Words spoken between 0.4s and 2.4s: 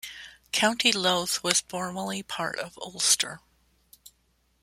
County Louth was formerly